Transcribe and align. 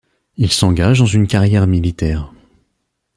Il 0.35 0.51
s'engage 0.51 0.97
dans 0.97 1.05
une 1.05 1.27
carrière 1.27 1.67
militaire. 1.67 2.33